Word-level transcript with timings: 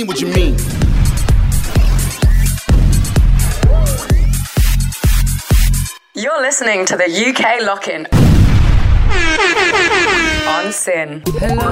mean 0.00 0.06
what 0.06 0.20
you 0.20 0.28
mean. 0.28 0.56
You're 6.14 6.40
listening 6.40 6.86
to 6.86 6.96
the 6.96 7.04
UK 7.04 7.62
Lock 7.62 7.88
In 7.88 8.06
on 10.48 10.72
SYN. 10.72 11.22
Hello. 11.38 11.70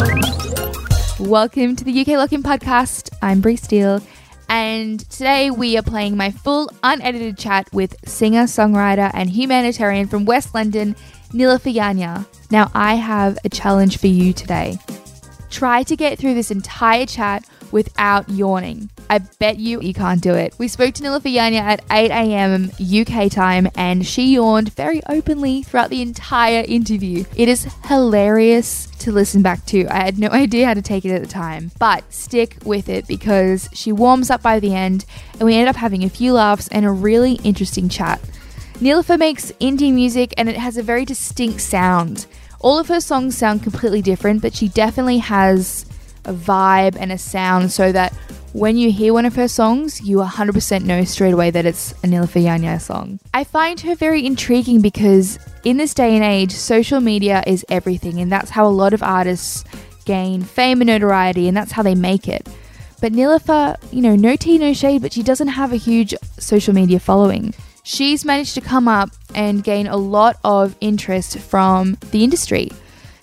Welcome 1.21 1.77
to 1.77 1.85
the 1.85 2.01
UK 2.01 2.09
Lock-In 2.09 2.43
podcast. 2.43 3.11
I'm 3.23 3.41
Bree 3.41 3.57
Steele, 3.57 4.03
and 4.49 5.01
today 5.11 5.51
we 5.51 5.79
are 5.79 5.83
playing 5.83 6.17
my 6.17 6.31
full 6.31 6.71
unedited 6.83 7.39
chat 7.39 7.69
with 7.73 7.97
singer, 8.07 8.45
songwriter, 8.45 9.11
and 9.15 9.31
humanitarian 9.31 10.07
from 10.07 10.27
West 10.27 10.55
London, 10.55 10.97
Nila 11.33 11.59
Yanya. 11.61 12.27
Now, 12.51 12.71
I 12.75 12.95
have 12.95 13.39
a 13.45 13.49
challenge 13.49 13.99
for 13.99 14.07
you 14.07 14.33
today. 14.33 14.79
Try 15.51 15.83
to 15.85 15.97
get 15.97 16.19
through 16.19 16.35
this 16.35 16.51
entire 16.51 17.07
chat 17.07 17.45
without 17.73 18.29
yawning. 18.29 18.91
I 19.11 19.19
bet 19.19 19.59
you 19.59 19.81
you 19.81 19.95
can't 19.95 20.21
do 20.21 20.35
it. 20.35 20.55
We 20.59 20.69
spoke 20.69 20.95
to 20.95 21.03
Nilüfer 21.03 21.33
Yanya 21.33 21.61
at 21.61 21.85
8 21.91 22.11
a.m. 22.11 22.71
UK 22.81 23.31
time 23.31 23.69
and 23.75 24.07
she 24.07 24.35
yawned 24.35 24.75
very 24.75 25.01
openly 25.09 25.63
throughout 25.63 25.91
the 25.91 26.03
entire 26.03 26.65
interview. 26.67 27.25
It 27.37 27.49
is 27.49 27.65
hilarious 27.87 28.87
to 28.99 29.13
listen 29.13 29.43
back 29.43 29.65
to. 29.67 29.87
I 29.89 30.05
had 30.05 30.19
no 30.19 30.29
idea 30.33 30.67
how 30.67 30.75
to 30.75 30.83
take 30.83 31.05
it 31.05 31.15
at 31.15 31.23
the 31.23 31.29
time, 31.29 31.71
but 31.79 32.13
stick 32.13 32.57
with 32.65 32.89
it 32.89 33.07
because 33.07 33.69
she 33.73 33.93
warms 33.93 34.31
up 34.31 34.43
by 34.43 34.61
the 34.61 34.75
end 34.75 35.05
and 35.33 35.43
we 35.43 35.57
end 35.57 35.69
up 35.69 35.77
having 35.77 36.05
a 36.05 36.11
few 36.11 36.35
laughs 36.35 36.69
and 36.69 36.85
a 36.85 36.91
really 36.91 37.35
interesting 37.45 37.89
chat. 37.89 38.21
Nilüfer 38.75 39.19
makes 39.19 39.51
indie 39.53 39.93
music 39.93 40.35
and 40.37 40.49
it 40.49 40.57
has 40.57 40.77
a 40.77 40.83
very 40.83 41.05
distinct 41.05 41.61
sound. 41.61 42.27
All 42.61 42.79
of 42.79 42.89
her 42.89 43.01
songs 43.01 43.37
sound 43.37 43.63
completely 43.63 44.03
different, 44.03 44.43
but 44.43 44.55
she 44.55 44.69
definitely 44.69 45.19
has 45.19 45.85
a 46.29 46.33
vibe 46.33 46.97
and 46.99 47.11
a 47.11 47.19
sound 47.19 47.73
so 47.73 47.91
that 47.93 48.13
when 48.53 48.77
you 48.77 48.91
hear 48.91 49.13
one 49.13 49.27
of 49.27 49.37
her 49.37 49.49
songs, 49.49 50.01
you 50.01 50.19
100% 50.19 50.85
know 50.85 51.05
straight 51.05 51.35
away 51.35 51.51
that 51.51 51.67
it's 51.67 51.93
a 51.93 52.07
Nilüfer 52.07 52.43
Yanya 52.43 52.81
song. 52.81 53.21
I 53.35 53.45
find 53.45 53.81
her 53.81 53.95
very 53.95 54.25
intriguing 54.25 54.81
because 54.81 55.39
in 55.65 55.77
this 55.77 55.95
day 55.95 56.15
and 56.15 56.25
age, 56.25 56.53
social 56.53 57.01
media 57.01 57.43
is 57.47 57.65
everything, 57.69 58.21
and 58.21 58.33
that's 58.33 58.51
how 58.51 58.67
a 58.67 58.69
lot 58.69 58.95
of 58.95 59.03
artists 59.03 59.65
gain 60.05 60.43
fame 60.43 60.81
and 60.81 60.89
notoriety, 60.89 61.47
and 61.47 61.57
that's 61.57 61.73
how 61.73 61.83
they 61.83 61.95
make 61.95 62.27
it. 62.27 62.49
But 63.01 63.13
Nilüfer, 63.13 63.77
you 63.93 64.01
know, 64.01 64.17
no 64.17 64.35
tea, 64.35 64.59
no 64.59 64.73
shade, 64.73 65.03
but 65.03 65.13
she 65.13 65.23
doesn't 65.23 65.49
have 65.49 65.73
a 65.73 65.77
huge 65.77 66.15
social 66.39 66.75
media 66.75 66.99
following. 66.99 67.55
She's 67.85 68.25
managed 68.25 68.55
to 68.55 68.61
come 68.61 68.89
up 68.89 69.11
and 69.35 69.63
gain 69.63 69.87
a 69.87 69.97
lot 69.97 70.37
of 70.43 70.75
interest 70.81 71.39
from 71.39 71.97
the 72.11 72.25
industry. 72.25 72.71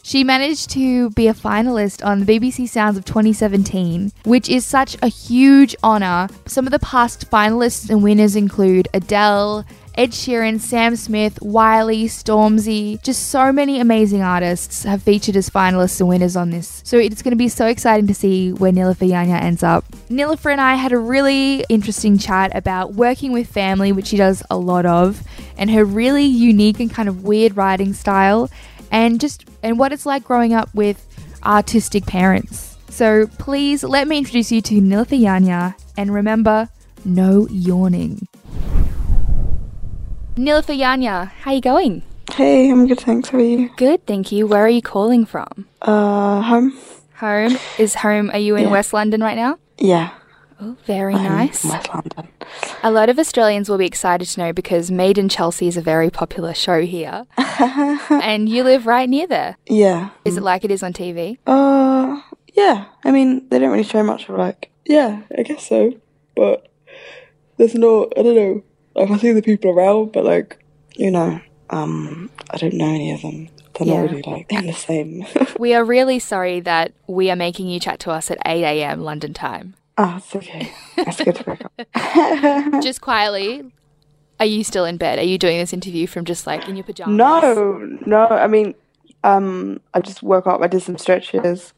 She 0.05 0.23
managed 0.23 0.69
to 0.69 1.09
be 1.09 1.27
a 1.27 1.33
finalist 1.33 2.05
on 2.05 2.19
the 2.19 2.25
BBC 2.27 2.69
Sounds 2.69 2.95
of 2.95 3.05
2017, 3.05 4.11
which 4.23 4.47
is 4.49 4.63
such 4.63 4.95
a 5.01 5.07
huge 5.07 5.75
honour. 5.83 6.27
Some 6.45 6.67
of 6.67 6.71
the 6.71 6.77
past 6.77 7.27
finalists 7.31 7.89
and 7.89 8.03
winners 8.03 8.35
include 8.35 8.87
Adele, 8.93 9.65
Ed 9.95 10.11
Sheeran, 10.11 10.59
Sam 10.59 10.95
Smith, 10.95 11.41
Wiley, 11.41 12.05
Stormzy, 12.05 13.01
just 13.01 13.29
so 13.29 13.51
many 13.51 13.79
amazing 13.79 14.21
artists 14.21 14.83
have 14.83 15.01
featured 15.01 15.37
as 15.37 15.49
finalists 15.49 15.99
and 15.99 16.07
winners 16.07 16.35
on 16.35 16.51
this. 16.51 16.83
So 16.85 16.99
it's 16.99 17.23
going 17.23 17.31
to 17.31 17.35
be 17.35 17.49
so 17.49 17.65
exciting 17.65 18.05
to 18.05 18.13
see 18.13 18.53
where 18.53 18.71
Nilüfer 18.71 19.09
Yanya 19.09 19.41
ends 19.41 19.63
up. 19.63 19.85
Nilüfer 20.09 20.51
and 20.51 20.61
I 20.61 20.75
had 20.75 20.91
a 20.91 20.99
really 20.99 21.65
interesting 21.67 22.19
chat 22.19 22.55
about 22.55 22.93
working 22.93 23.31
with 23.31 23.47
family, 23.47 23.91
which 23.91 24.05
she 24.07 24.17
does 24.17 24.43
a 24.51 24.57
lot 24.57 24.85
of, 24.85 25.23
and 25.57 25.71
her 25.71 25.83
really 25.83 26.25
unique 26.25 26.79
and 26.79 26.91
kind 26.91 27.09
of 27.09 27.23
weird 27.23 27.57
writing 27.57 27.93
style, 27.93 28.51
and 28.91 29.19
just 29.19 29.45
and 29.63 29.77
what 29.79 29.91
it's 29.93 30.05
like 30.05 30.23
growing 30.23 30.53
up 30.53 30.73
with 30.73 31.05
artistic 31.43 32.05
parents. 32.05 32.77
So 32.89 33.27
please 33.39 33.83
let 33.83 34.07
me 34.07 34.17
introduce 34.17 34.51
you 34.51 34.61
to 34.61 34.75
Nilüfer 34.75 35.19
Yanya, 35.19 35.75
and 35.97 36.13
remember, 36.13 36.69
no 37.03 37.47
yawning. 37.51 38.27
Nilüfer 40.35 40.77
Yanya, 40.77 41.27
how 41.29 41.51
are 41.51 41.55
you 41.55 41.61
going? 41.61 42.01
Hey, 42.33 42.69
I'm 42.71 42.87
good, 42.87 42.99
thanks. 42.99 43.29
How 43.29 43.37
are 43.37 43.41
you? 43.41 43.69
Good, 43.77 44.05
thank 44.05 44.31
you. 44.31 44.47
Where 44.47 44.65
are 44.65 44.69
you 44.69 44.81
calling 44.81 45.25
from? 45.25 45.67
Uh, 45.81 46.41
home? 46.41 46.77
Home 47.15 47.57
is 47.77 47.95
home. 47.95 48.29
Are 48.31 48.39
you 48.39 48.55
in 48.55 48.63
Yeah. 48.63 48.71
West 48.71 48.91
London 48.93 49.21
right 49.21 49.37
now? 49.37 49.57
Yeah. 49.77 50.09
Oh, 50.61 50.77
very 50.85 51.13
nice. 51.15 51.65
West 51.65 51.89
London. 51.93 52.27
A 52.83 52.91
lot 52.91 53.09
of 53.09 53.19
Australians 53.19 53.69
will 53.69 53.77
be 53.77 53.85
excited 53.85 54.27
to 54.29 54.39
know 54.39 54.53
because 54.53 54.89
Made 54.89 55.17
in 55.17 55.27
Chelsea 55.27 55.67
is 55.67 55.75
a 55.77 55.81
very 55.81 56.09
popular 56.09 56.53
show 56.53 56.81
here, 56.81 57.25
and 57.37 58.47
you 58.47 58.63
live 58.63 58.85
right 58.87 59.09
near 59.09 59.27
there. 59.27 59.57
Yeah. 59.67 60.11
Is 60.23 60.37
it 60.37 60.43
like 60.43 60.63
it 60.63 60.71
is 60.71 60.81
on 60.83 60.93
TV? 60.93 61.37
Uh, 61.45 62.21
yeah. 62.53 62.85
I 63.03 63.11
mean, 63.11 63.47
they 63.49 63.59
don't 63.59 63.71
really 63.71 63.83
show 63.83 64.01
much 64.03 64.29
of 64.29 64.37
like. 64.37 64.71
Yeah, 64.85 65.23
I 65.37 65.43
guess 65.43 65.67
so. 65.67 65.93
But 66.35 66.71
there's 67.57 67.75
no, 67.75 68.09
I 68.17 68.21
don't 68.23 68.35
know. 68.35 68.63
Like, 68.95 69.11
I 69.11 69.17
see 69.17 69.31
the 69.33 69.41
people 69.41 69.71
around, 69.71 70.11
but 70.13 70.23
like, 70.23 70.63
you 70.95 71.11
know, 71.11 71.41
um, 71.69 72.29
I 72.51 72.57
don't 72.57 72.75
know 72.75 72.85
any 72.93 73.11
of 73.11 73.21
them. 73.21 73.49
They're 73.73 73.87
Yeah. 73.87 74.01
not 74.03 74.09
really 74.11 74.21
like 74.25 74.47
the 74.49 74.71
same. 74.71 75.25
We 75.59 75.73
are 75.73 75.83
really 75.83 76.19
sorry 76.19 76.61
that 76.61 76.93
we 77.07 77.29
are 77.29 77.35
making 77.35 77.67
you 77.67 77.79
chat 77.79 77.99
to 78.01 78.11
us 78.11 78.31
at 78.31 78.37
8 78.45 78.63
a.m. 78.63 79.01
London 79.01 79.33
time. 79.33 79.75
Ah, 79.97 80.17
it's 80.17 80.35
okay. 80.35 80.71
That's 80.97 81.23
good 81.23 81.35
to 81.35 81.43
wake 81.49 81.65
up. 81.65 82.81
Just 82.83 83.01
quietly, 83.01 83.71
are 84.39 84.45
you 84.45 84.63
still 84.63 84.85
in 84.85 84.97
bed? 84.97 85.19
Are 85.19 85.23
you 85.23 85.37
doing 85.37 85.57
this 85.57 85.71
interview 85.71 86.07
from 86.07 86.25
just 86.25 86.45
like 86.45 86.67
in 86.67 86.75
your 86.75 86.83
pajamas? 86.83 87.15
No, 87.15 87.97
no. 88.05 88.27
I 88.27 88.47
mean, 88.47 88.75
um, 89.23 89.79
I 89.93 90.01
just 90.01 90.21
woke 90.21 90.47
up. 90.47 90.61
I 90.61 90.67
did 90.67 90.81
some 90.81 90.97
stretches. 90.97 91.73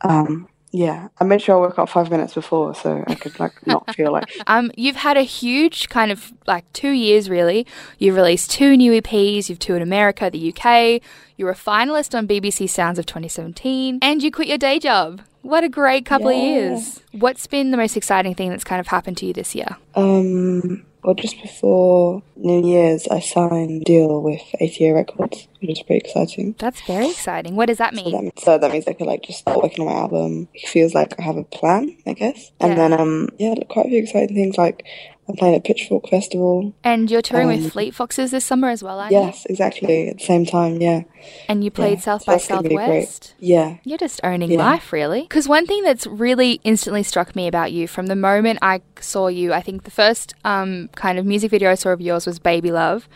Um, 0.00 0.48
yeah, 0.72 1.08
I 1.20 1.24
made 1.24 1.42
sure 1.42 1.56
I 1.56 1.58
woke 1.58 1.78
up 1.78 1.90
five 1.90 2.10
minutes 2.10 2.32
before 2.32 2.74
so 2.74 3.04
I 3.06 3.14
could 3.14 3.38
like 3.38 3.66
not 3.66 3.94
feel 3.94 4.10
like. 4.10 4.30
Um, 4.46 4.72
you've 4.76 4.96
had 4.96 5.16
a 5.16 5.22
huge 5.22 5.88
kind 5.88 6.10
of 6.10 6.32
like 6.46 6.70
two 6.72 6.90
years 6.90 7.30
really. 7.30 7.66
You've 7.98 8.16
released 8.16 8.50
two 8.50 8.76
new 8.76 9.00
EPs. 9.00 9.48
You've 9.48 9.58
toured 9.58 9.82
America, 9.82 10.30
the 10.30 10.52
UK. 10.52 11.00
You 11.36 11.44
were 11.44 11.52
a 11.52 11.56
finalist 11.56 12.16
on 12.16 12.26
BBC 12.26 12.68
Sounds 12.68 12.98
of 12.98 13.06
2017, 13.06 13.98
and 14.02 14.22
you 14.22 14.30
quit 14.30 14.48
your 14.48 14.58
day 14.58 14.78
job. 14.78 15.22
What 15.42 15.64
a 15.64 15.68
great 15.68 16.04
couple 16.06 16.28
of 16.28 16.36
years! 16.36 17.02
What's 17.12 17.46
been 17.46 17.70
the 17.70 17.76
most 17.76 17.96
exciting 17.96 18.34
thing 18.34 18.50
that's 18.50 18.64
kind 18.64 18.80
of 18.80 18.88
happened 18.88 19.16
to 19.18 19.26
you 19.26 19.32
this 19.32 19.54
year? 19.54 19.76
Um, 19.94 20.84
well, 21.02 21.14
just 21.14 21.40
before 21.42 22.22
New 22.36 22.64
Year's, 22.66 23.08
I 23.08 23.20
signed 23.20 23.82
a 23.82 23.84
deal 23.84 24.22
with 24.22 24.40
ATO 24.60 24.92
Records, 24.94 25.48
which 25.60 25.70
is 25.70 25.82
pretty 25.82 26.06
exciting. 26.06 26.54
That's 26.58 26.80
very 26.82 27.10
exciting. 27.10 27.56
What 27.56 27.66
does 27.66 27.78
that 27.78 27.94
So 27.96 28.02
mean? 28.04 28.24
that, 28.26 28.40
so 28.40 28.58
that 28.58 28.70
means 28.70 28.86
I 28.86 28.92
could 28.92 29.06
like 29.06 29.22
just 29.22 29.40
start 29.40 29.62
working 29.62 29.86
on 29.86 29.92
my 29.94 30.00
album. 30.00 30.48
It 30.54 30.68
feels 30.68 30.94
like 30.94 31.18
I 31.18 31.22
have 31.22 31.36
a 31.36 31.44
plan, 31.44 31.96
I 32.06 32.12
guess. 32.12 32.52
And 32.60 32.70
Yeah. 32.72 32.76
then 32.88 32.92
um, 33.00 33.28
yeah, 33.38 33.54
quite 33.68 33.86
a 33.86 33.88
few 33.88 33.98
exciting 34.02 34.34
things. 34.36 34.56
Like 34.58 34.84
I'm 35.28 35.36
playing 35.36 35.54
at 35.54 35.64
Pitchfork 35.64 36.08
Festival. 36.08 36.74
And 36.82 37.08
you're 37.10 37.22
touring 37.22 37.48
Um, 37.48 37.62
with 37.62 37.72
Fleet 37.72 37.94
Foxes 37.94 38.32
this 38.32 38.44
summer 38.44 38.68
as 38.68 38.82
well, 38.82 38.98
aren't 38.98 39.12
you? 39.12 39.18
Yes, 39.20 39.46
exactly. 39.48 40.08
At 40.08 40.18
the 40.18 40.24
same 40.24 40.44
time, 40.44 40.80
yeah. 40.80 41.02
And 41.48 41.62
you 41.62 41.70
played 41.70 41.98
Yeah, 41.98 42.04
South 42.04 42.26
by 42.26 42.32
that's 42.34 42.48
gonna 42.48 42.68
be 42.68 42.74
great. 42.74 42.86
Southwest. 42.86 43.34
Yeah. 43.38 43.76
You're 43.84 43.98
just 43.98 44.20
owning 44.24 44.50
Yeah. 44.50 44.58
life, 44.58 44.92
really. 44.92 45.22
Because 45.22 45.48
one 45.48 45.64
thing 45.66 45.84
that's 45.84 46.06
really 46.08 46.60
instantly 46.64 47.04
struck 47.04 47.36
me 47.36 47.46
about 47.46 47.70
you 47.70 47.86
from 47.86 48.06
the 48.06 48.16
moment 48.16 48.58
I 48.62 48.80
saw 49.00 49.28
you, 49.28 49.52
I 49.52 49.60
think 49.62 49.84
the 49.84 49.92
first 49.92 50.34
um, 50.44 50.90
kind 50.96 51.18
of 51.20 51.24
music 51.24 51.52
video 51.52 51.70
I 51.70 51.76
saw 51.76 51.90
of 51.90 52.00
yours 52.00 52.26
was 52.26 52.40
Baby 52.40 52.72
Love. 52.72 53.08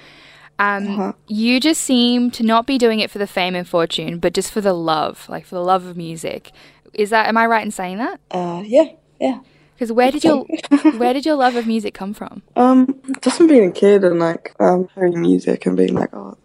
Um, 0.60 0.86
Uh-huh. 0.88 1.12
You 1.26 1.58
just 1.60 1.82
seem 1.82 2.30
to 2.30 2.42
not 2.44 2.66
be 2.66 2.78
doing 2.78 3.00
it 3.00 3.10
for 3.10 3.18
the 3.18 3.26
fame 3.26 3.54
and 3.56 3.68
fortune, 3.68 4.20
but 4.20 4.32
just 4.32 4.52
for 4.52 4.60
the 4.60 4.72
love, 4.72 5.26
like 5.28 5.44
for 5.44 5.56
the 5.56 5.60
love 5.62 5.84
of 5.84 5.96
music. 5.96 6.52
Is 6.94 7.10
that? 7.10 7.26
Am 7.26 7.36
I 7.36 7.46
right 7.46 7.64
in 7.64 7.72
saying 7.72 7.98
that? 7.98 8.20
Uh, 8.30 8.62
yeah, 8.64 8.90
yeah. 9.20 9.40
Because 9.76 9.92
where 9.92 10.10
did 10.10 10.24
your 10.24 10.44
where 10.96 11.12
did 11.12 11.26
your 11.26 11.36
love 11.36 11.54
of 11.54 11.66
music 11.66 11.92
come 11.92 12.14
from? 12.14 12.42
Um, 12.56 12.98
just 13.20 13.36
from 13.36 13.46
being 13.46 13.68
a 13.68 13.72
kid 13.72 14.04
and 14.04 14.18
like 14.18 14.54
um 14.58 14.88
hearing 14.94 15.20
music 15.20 15.66
and 15.66 15.76
being 15.76 15.94
like, 15.94 16.14
oh, 16.14 16.38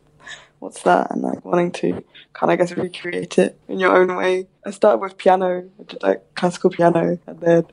what's 0.59 0.83
that? 0.83 1.11
And 1.11 1.21
like 1.21 1.45
wanting 1.45 1.71
to 1.71 2.03
kind 2.33 2.43
of, 2.43 2.49
I 2.49 2.55
guess, 2.57 2.73
recreate 2.73 3.37
it 3.37 3.57
in 3.69 3.79
your 3.79 3.95
own 3.95 4.13
way. 4.15 4.47
I 4.65 4.71
started 4.71 4.97
with 4.97 5.17
piano, 5.17 5.69
I 5.79 5.83
did 5.83 6.03
like 6.03 6.35
classical 6.35 6.69
piano, 6.69 7.17
and 7.25 7.39
then 7.39 7.65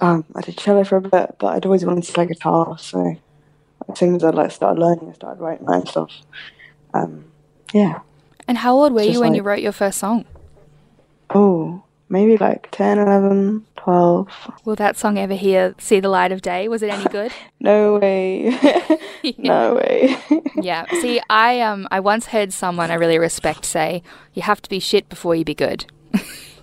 um 0.00 0.24
I 0.34 0.40
did 0.40 0.58
cello 0.58 0.82
for 0.82 0.96
a 0.96 1.00
bit, 1.00 1.36
but 1.38 1.46
I'd 1.46 1.66
always 1.66 1.84
wanted 1.84 2.02
to 2.02 2.12
play 2.12 2.26
guitar. 2.26 2.76
So 2.78 3.16
as 3.88 3.98
soon 3.98 4.16
as 4.16 4.24
I 4.24 4.30
like 4.30 4.50
started 4.50 4.80
learning, 4.80 5.10
I 5.10 5.12
started 5.12 5.40
writing 5.40 5.66
my 5.66 5.76
own 5.76 5.86
stuff. 5.86 6.10
Um, 6.92 7.26
yeah. 7.72 8.00
And 8.48 8.58
how 8.58 8.74
old 8.74 8.92
were 8.92 9.00
Just 9.00 9.14
you 9.14 9.20
when 9.20 9.34
you 9.34 9.42
wrote 9.42 9.60
your 9.60 9.72
first 9.72 9.98
song? 9.98 10.24
Oh, 11.30 11.82
maybe 12.08 12.36
like 12.36 12.68
10, 12.70 12.98
11, 12.98 13.64
12. 13.76 14.28
Will 14.64 14.76
that 14.76 14.96
song 14.96 15.18
ever 15.18 15.34
hear 15.34 15.74
see 15.78 16.00
the 16.00 16.08
light 16.08 16.32
of 16.32 16.42
day? 16.42 16.68
Was 16.68 16.82
it 16.82 16.90
any 16.90 17.04
good? 17.06 17.32
No 17.58 17.98
way. 17.98 18.50
no 19.38 19.74
way. 19.74 20.16
yeah. 20.56 20.84
See, 21.00 21.20
I 21.28 21.60
um 21.62 21.88
I 21.90 21.98
once 22.00 22.26
heard 22.26 22.52
someone 22.52 22.90
I 22.90 22.94
really 22.94 23.18
respect 23.18 23.64
say, 23.64 24.02
"You 24.34 24.42
have 24.42 24.62
to 24.62 24.70
be 24.70 24.78
shit 24.78 25.08
before 25.08 25.34
you 25.34 25.44
be 25.44 25.54
good." 25.54 25.86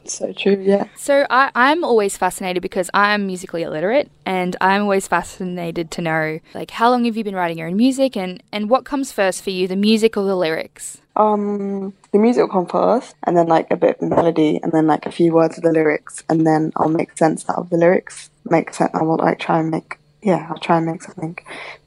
so 0.06 0.32
true, 0.32 0.62
yeah. 0.62 0.86
So 0.96 1.26
I, 1.30 1.52
I'm 1.56 1.84
always 1.84 2.16
fascinated 2.16 2.62
because 2.62 2.90
I'm 2.94 3.28
musically 3.28 3.64
illiterate, 3.64 4.12
and 4.26 4.56
I'm 4.62 4.84
always 4.84 5.08
fascinated 5.08 5.92
to 5.92 6.02
know 6.02 6.40
like 6.54 6.72
how 6.72 6.90
long 6.90 7.04
have 7.06 7.18
you 7.18 7.24
been 7.24 7.36
writing 7.36 7.58
your 7.58 7.68
own 7.68 7.76
music, 7.76 8.16
and 8.16 8.42
and 8.52 8.70
what 8.70 8.86
comes 8.86 9.12
first 9.12 9.44
for 9.44 9.50
you, 9.50 9.68
the 9.68 9.76
music 9.76 10.16
or 10.16 10.24
the 10.24 10.36
lyrics? 10.38 11.02
Um, 11.16 11.94
the 12.12 12.20
music 12.20 12.44
will 12.44 12.50
come 12.50 12.66
first, 12.66 13.16
and 13.24 13.38
then 13.38 13.48
like 13.48 13.68
a 13.72 13.78
bit 13.78 14.02
of 14.02 14.10
melody, 14.10 14.60
and 14.62 14.72
then 14.72 14.88
like 14.88 15.06
a 15.06 15.12
few 15.12 15.34
words 15.34 15.58
of 15.58 15.64
the 15.64 15.72
lyrics, 15.72 16.24
and 16.30 16.46
then 16.46 16.72
I'll 16.76 16.90
make 16.90 17.18
sense 17.18 17.48
out 17.50 17.58
of 17.58 17.70
the 17.70 17.78
lyrics. 17.78 18.30
Make 18.46 18.74
sense. 18.74 18.92
I 18.94 19.04
will 19.04 19.18
like 19.18 19.40
try 19.40 19.60
and 19.60 19.72
make 19.72 20.00
yeah, 20.24 20.48
I'll 20.50 20.58
try 20.58 20.78
and 20.78 20.86
make 20.86 21.04
something 21.04 21.38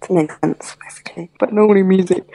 to 0.03 0.13
make 0.13 0.31
sense 0.33 0.77
basically. 0.83 1.31
But 1.39 1.53
normally 1.53 1.83
music, 1.83 2.29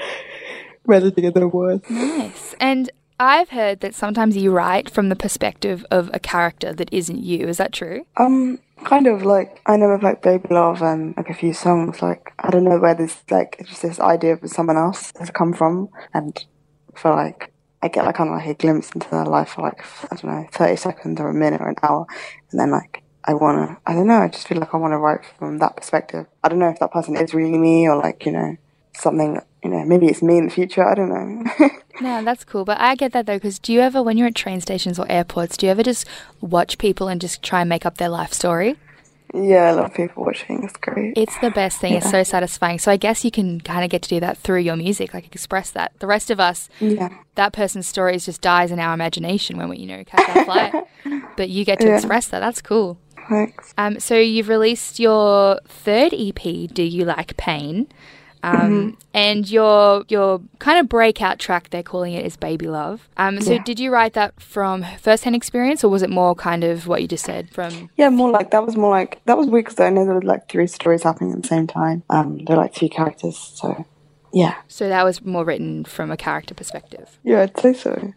melody, 0.86 1.26
and 1.26 1.34
then 1.34 1.52
words. 1.52 1.90
Nice. 1.90 2.56
And 2.60 2.90
I've 3.20 3.50
heard 3.50 3.82
that 3.82 3.94
sometimes 3.94 4.36
you 4.36 4.52
write 4.52 4.90
from 4.90 5.10
the 5.10 5.16
perspective 5.16 5.86
of 5.92 6.10
a 6.12 6.20
character 6.20 6.74
that 6.74 6.90
isn't 6.92 7.24
you. 7.24 7.48
Is 7.48 7.58
that 7.58 7.72
true? 7.72 8.06
Um, 8.18 8.60
kind 8.84 9.06
of 9.06 9.24
like 9.24 9.62
I 9.68 9.78
know 9.78 9.92
of 9.92 10.02
like 10.02 10.24
Baby 10.24 10.48
Love 10.50 10.82
and 10.82 11.16
like 11.16 11.30
a 11.30 11.36
few 11.36 11.54
songs. 11.54 12.02
Like 12.02 12.34
I 12.40 12.50
don't 12.50 12.64
know 12.64 12.80
where 12.80 12.96
this 12.96 13.22
like 13.30 13.64
just 13.66 13.84
this 13.84 14.00
idea 14.00 14.34
of 14.34 14.50
someone 14.50 14.78
else 14.78 15.14
has 15.20 15.30
come 15.30 15.54
from, 15.54 15.90
and 16.14 16.44
for 16.96 17.12
like 17.12 17.52
I 17.82 17.88
get 17.88 18.06
like 18.06 18.16
kind 18.16 18.30
of 18.30 18.38
like 18.38 18.48
a 18.48 18.54
glimpse 18.54 18.92
into 18.92 19.10
their 19.10 19.26
life 19.26 19.50
for 19.50 19.62
like 19.64 19.84
I 20.12 20.16
don't 20.16 20.26
know 20.26 20.48
thirty 20.52 20.76
seconds 20.76 21.20
or 21.20 21.30
a 21.30 21.34
minute 21.34 21.62
or 21.62 21.70
an 21.70 21.76
hour, 21.84 22.06
and 22.52 22.60
then 22.60 22.72
like 22.72 23.04
I 23.26 23.34
wanna 23.34 23.78
I 23.86 23.94
don't 23.94 24.08
know 24.08 24.22
I 24.22 24.28
just 24.28 24.48
feel 24.48 24.60
like 24.60 24.74
I 24.74 24.78
want 24.78 24.94
to 24.94 24.98
write 24.98 25.26
from 25.38 25.58
that 25.60 25.76
perspective. 25.78 26.26
I 26.44 26.50
don't 26.50 26.60
know 26.60 26.70
if 26.70 26.80
that 26.80 26.92
person 26.92 27.16
is 27.16 27.34
really 27.34 27.58
me 27.58 27.88
or 27.88 27.96
like 27.96 28.26
you 28.26 28.32
know 28.32 28.58
something 28.94 29.40
you 29.64 29.70
know 29.70 29.86
maybe 29.86 30.08
it's 30.08 30.22
me 30.22 30.38
in 30.38 30.46
the 30.46 30.52
future. 30.52 30.88
I 30.88 30.96
don't 30.96 31.10
know. 31.10 31.70
No, 32.02 32.24
that's 32.24 32.44
cool. 32.44 32.66
But 32.66 32.80
I 32.80 32.96
get 32.96 33.14
that 33.14 33.28
though, 33.28 33.36
because 33.36 33.60
do 33.60 33.72
you 33.72 33.80
ever, 33.80 34.02
when 34.02 34.18
you're 34.18 34.28
at 34.28 34.36
train 34.36 34.60
stations 34.60 34.98
or 34.98 35.06
airports, 35.10 35.56
do 35.56 35.68
you 35.68 35.72
ever 35.72 35.84
just 35.84 36.08
watch 36.40 36.80
people 36.80 37.08
and 37.08 37.22
just 37.22 37.44
try 37.44 37.62
and 37.62 37.70
make 37.70 37.86
up 37.86 37.98
their 37.98 38.10
life 38.10 38.34
story? 38.34 38.76
Yeah, 39.34 39.64
I 39.70 39.72
love 39.72 39.94
people 39.94 40.24
watching. 40.26 40.64
It's 40.64 40.78
great. 40.78 41.14
It's 41.18 41.38
the 41.40 41.52
best 41.52 41.80
thing. 41.80 41.94
It's 41.94 42.10
so 42.10 42.24
satisfying. 42.24 42.80
So 42.80 42.92
I 42.92 42.98
guess 42.98 43.24
you 43.26 43.32
can 43.32 43.62
kind 43.62 43.84
of 43.84 43.90
get 43.90 44.02
to 44.04 44.10
do 44.10 44.20
that 44.20 44.38
through 44.38 44.60
your 44.60 44.76
music, 44.76 45.14
like 45.14 45.26
express 45.28 45.72
that. 45.72 45.94
The 46.00 46.08
rest 46.08 46.30
of 46.32 46.40
us, 46.40 46.70
yeah. 46.80 47.10
that 47.36 47.54
person's 47.54 47.88
stories 47.88 48.26
just 48.26 48.42
dies 48.42 48.72
in 48.72 48.80
our 48.80 48.94
imagination 48.94 49.58
when 49.58 49.70
we, 49.70 49.78
you 49.78 49.88
know, 49.88 50.04
catch 50.04 50.36
our 50.36 50.46
flight. 50.46 50.74
but 51.38 51.50
you 51.50 51.64
get 51.66 51.80
to 51.80 51.88
Yeah. 51.88 51.96
express 51.96 52.28
that. 52.28 52.40
That's 52.40 52.62
cool. 52.62 52.98
Thanks. 53.30 53.74
Um, 53.78 54.00
so 54.00 54.16
you've 54.16 54.50
released 54.50 55.00
your 55.00 55.60
third 55.68 56.14
EP, 56.14 56.68
"Do 56.68 56.84
You 56.84 57.06
Like 57.06 57.38
Pain," 57.38 57.88
um, 58.44 58.52
Mm-hmm. 58.52 58.90
and 59.14 59.50
your 59.50 60.04
your 60.10 60.42
kind 60.60 60.80
of 60.80 60.88
breakout 60.90 61.40
track 61.40 61.70
they're 61.70 61.84
calling 61.84 62.14
it 62.14 62.26
is 62.26 62.36
"Baby 62.38 62.68
Love." 62.68 63.08
Um, 63.18 63.42
so 63.42 63.54
Yeah. 63.54 63.64
did 63.64 63.80
you 63.80 63.92
write 63.92 64.14
that 64.14 64.40
from 64.40 64.86
first-hand 65.00 65.36
experience, 65.36 65.84
or 65.84 65.90
was 65.90 66.02
it 66.02 66.10
more 66.10 66.34
kind 66.36 66.64
of 66.64 66.88
what 66.88 67.02
you 67.02 67.08
just 67.08 67.26
said 67.26 67.50
from? 67.54 67.90
Yeah, 67.98 68.10
more 68.10 68.30
like 68.32 68.52
that 68.52 68.66
was 68.66 68.76
more 68.76 68.92
like 68.92 69.22
that 69.26 69.38
was 69.38 69.48
weird 69.48 69.66
because 69.66 69.80
I 69.80 69.90
know 69.90 70.06
there 70.06 70.16
were 70.16 70.22
like 70.22 70.50
three 70.50 70.68
stories 70.68 71.04
happening 71.04 71.34
at 71.34 71.42
the 71.42 71.48
same 71.48 71.68
time. 71.68 72.04
Um, 72.10 72.40
they're 72.46 72.58
like 72.58 72.74
two 72.74 72.90
characters, 72.90 73.38
so 73.38 73.86
yeah, 74.34 74.56
So 74.68 74.88
that 74.90 75.04
was 75.04 75.24
more 75.26 75.44
written 75.44 75.84
from 75.84 76.10
a 76.10 76.18
character 76.18 76.54
perspective. 76.54 77.20
yeah, 77.24 77.42
I'd 77.42 77.60
say 77.60 77.74
so. 77.74 78.14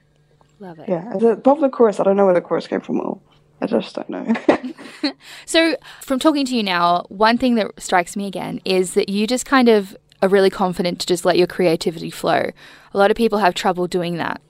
Love 0.61 0.79
it. 0.79 0.89
Yeah, 0.89 1.13
above 1.33 1.61
the 1.61 1.69
chorus, 1.69 1.99
I 1.99 2.05
don't 2.05 2.17
know 2.17 2.25
where 2.25 2.35
the 2.35 2.41
chorus 2.41 2.67
came 2.69 2.81
from. 2.81 3.01
All 3.01 3.21
I 3.61 3.67
just 3.67 3.95
don't 3.97 4.09
know. 4.11 4.33
So, 5.47 5.77
from 6.01 6.19
talking 6.19 6.47
to 6.47 6.57
you 6.57 6.63
now, 6.63 7.05
one 7.09 7.37
thing 7.39 7.57
that 7.57 7.71
strikes 7.79 8.17
me 8.17 8.27
again 8.27 8.61
is 8.65 8.95
that 8.95 9.09
you 9.09 9.27
just 9.27 9.45
kind 9.47 9.69
of 9.69 9.97
are 10.25 10.29
really 10.29 10.51
confident 10.51 11.01
to 11.01 11.07
just 11.07 11.25
let 11.25 11.37
your 11.37 11.47
creativity 11.47 12.11
flow. 12.11 12.51
A 12.93 12.99
lot 12.99 13.11
of 13.11 13.17
people 13.17 13.39
have 13.39 13.55
trouble 13.55 13.87
doing 13.87 14.17
that. 14.17 14.41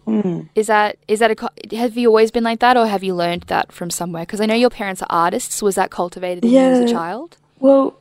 Is 0.55 0.69
that 0.69 0.99
is 1.09 1.19
that 1.19 1.31
a 1.31 1.76
have 1.76 1.97
you 1.97 2.09
always 2.09 2.31
been 2.31 2.44
like 2.44 2.61
that, 2.61 2.76
or 2.76 2.87
have 2.87 3.03
you 3.03 3.15
learned 3.15 3.43
that 3.44 3.73
from 3.73 3.91
somewhere? 3.91 4.23
Because 4.23 4.41
I 4.41 4.47
know 4.47 4.55
your 4.55 4.71
parents 4.71 5.03
are 5.03 5.09
artists. 5.11 5.62
Was 5.62 5.75
that 5.75 5.91
cultivated 5.91 6.44
in 6.44 6.50
you 6.50 6.59
as 6.59 6.91
a 6.91 6.93
child? 6.93 7.37
well, 7.59 7.99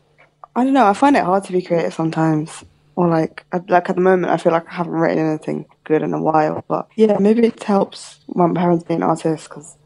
I 0.56 0.64
don't 0.64 0.74
know. 0.74 0.86
I 0.86 0.94
find 0.94 1.16
it 1.16 1.24
hard 1.24 1.44
to 1.46 1.52
be 1.52 1.62
creative 1.62 1.94
sometimes, 1.94 2.64
or 2.96 3.08
like 3.08 3.46
like 3.68 3.90
at 3.90 3.96
the 3.96 4.02
moment, 4.02 4.32
I 4.32 4.38
feel 4.38 4.52
like 4.52 4.68
I 4.68 4.74
haven't 4.74 4.94
written 4.94 5.26
anything 5.26 5.66
good 5.84 6.02
in 6.04 6.14
a 6.14 6.22
while. 6.22 6.64
But 6.68 6.88
yeah, 6.96 7.18
maybe 7.20 7.48
it 7.48 7.64
helps 7.64 8.20
my 8.28 8.52
parents 8.54 8.84
being 8.84 9.02
artists 9.02 9.48
because 9.48 9.78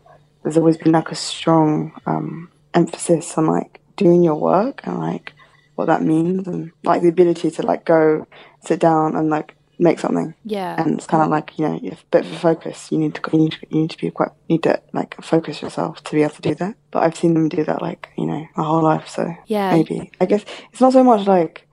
there's 0.44 0.58
always 0.58 0.78
been 0.78 0.92
like 0.92 1.12
a 1.12 1.16
strong 1.16 1.94
um, 2.06 2.50
emphasis 2.74 3.38
on 3.38 3.48
like 3.48 3.80
doing 3.96 4.24
your 4.24 4.36
work 4.36 4.82
and 4.86 5.00
like 5.00 5.34
what 5.78 5.86
that 5.86 6.02
means 6.02 6.48
and 6.48 6.72
like 6.84 7.02
the 7.02 7.08
ability 7.08 7.50
to 7.52 7.62
like 7.62 7.86
go 7.86 8.28
sit 8.66 8.80
down 8.80 9.16
and 9.16 9.30
like 9.30 9.56
make 9.80 10.00
something 10.00 10.34
Yeah. 10.44 10.76
and 10.82 10.98
it's 10.98 11.06
kind 11.06 11.22
of 11.24 11.30
like 11.30 11.58
you 11.60 11.68
know 11.68 11.80
you 11.80 11.92
have 11.92 12.00
a 12.02 12.06
bit 12.10 12.26
of 12.26 12.32
a 12.34 12.40
focus 12.40 12.92
you 12.92 12.98
need 12.98 13.14
to 13.14 13.22
you 13.32 13.38
need 13.44 13.52
to, 13.52 13.58
you 13.70 13.82
need 13.82 13.92
to 13.92 13.98
be 14.00 14.10
quite 14.10 14.32
you 14.48 14.56
need 14.56 14.64
to 14.64 14.82
like 14.92 15.16
focus 15.22 15.62
yourself 15.62 16.04
to 16.06 16.12
be 16.16 16.24
able 16.24 16.34
to 16.34 16.42
do 16.42 16.56
that 16.56 16.74
but 16.90 17.04
i've 17.04 17.16
seen 17.16 17.36
them 17.36 17.48
do 17.48 17.64
that 17.64 17.80
like 17.80 18.10
you 18.18 18.26
know 18.26 18.44
my 18.58 18.64
whole 18.64 18.82
life 18.82 19.08
so 19.08 19.36
Yeah. 19.46 19.72
maybe 19.72 20.12
i 20.20 20.26
guess 20.26 20.44
it's 20.72 20.82
not 20.82 20.94
so 20.94 21.04
much 21.04 21.28
like 21.28 21.67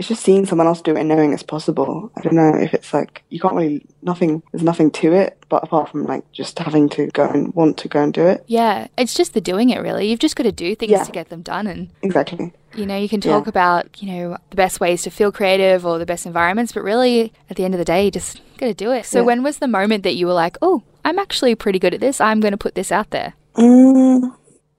it's 0.00 0.08
just 0.08 0.22
seeing 0.24 0.46
someone 0.46 0.66
else 0.66 0.80
do 0.80 0.96
it 0.96 1.00
and 1.00 1.08
knowing 1.10 1.32
it's 1.32 1.42
possible 1.42 2.10
i 2.16 2.20
don't 2.22 2.34
know 2.34 2.54
if 2.56 2.72
it's 2.74 2.92
like 2.94 3.22
you 3.28 3.38
can't 3.38 3.54
really 3.54 3.84
nothing 4.02 4.42
there's 4.50 4.62
nothing 4.64 4.90
to 4.90 5.12
it 5.12 5.36
but 5.50 5.62
apart 5.62 5.90
from 5.90 6.04
like 6.06 6.24
just 6.32 6.58
having 6.58 6.88
to 6.88 7.06
go 7.08 7.26
and 7.28 7.52
want 7.54 7.76
to 7.76 7.86
go 7.86 8.02
and 8.02 8.14
do 8.14 8.26
it 8.26 8.42
yeah. 8.46 8.86
It's 8.96 9.14
just 9.14 9.34
the 9.34 9.40
doing 9.40 9.70
it, 9.70 9.80
really. 9.80 10.08
You've 10.08 10.18
just 10.20 10.36
got 10.36 10.44
to 10.44 10.52
do 10.52 10.74
things 10.74 10.92
Yeah. 10.92 11.04
to 11.04 11.12
get 11.12 11.28
them 11.28 11.42
done, 11.42 11.66
and 11.66 11.90
exactly 12.02 12.52
You 12.74 12.86
know, 12.86 12.96
you 12.96 13.08
can 13.08 13.20
Yeah. 13.20 13.32
talk 13.32 13.46
about, 13.48 14.00
you 14.02 14.10
know, 14.12 14.36
the 14.50 14.56
best 14.56 14.78
ways 14.80 15.02
to 15.02 15.10
feel 15.10 15.32
creative 15.32 15.84
or 15.84 15.98
the 15.98 16.06
best 16.06 16.24
environments, 16.26 16.72
but 16.72 16.82
really 16.84 17.32
at 17.50 17.56
the 17.56 17.64
end 17.64 17.74
of 17.74 17.78
the 17.78 17.84
day, 17.84 18.04
you 18.04 18.10
just 18.10 18.40
got 18.58 18.66
to 18.66 18.74
do 18.74 18.90
it. 18.92 19.04
So 19.06 19.18
Yeah. 19.20 19.24
when 19.26 19.42
was 19.42 19.58
the 19.58 19.68
moment 19.68 20.02
that 20.04 20.14
you 20.14 20.26
were 20.26 20.32
like, 20.44 20.56
"Oh, 20.62 20.82
I'm 21.04 21.18
actually 21.18 21.54
pretty 21.56 21.78
good 21.78 21.94
at 21.94 22.00
this. 22.00 22.20
I'm 22.20 22.40
going 22.40 22.52
to 22.52 22.58
put 22.66 22.74
this 22.74 22.92
out 22.92 23.10
there." 23.10 23.34
mm, 23.56 24.32